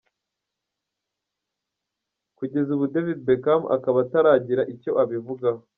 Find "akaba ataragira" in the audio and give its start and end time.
3.75-4.61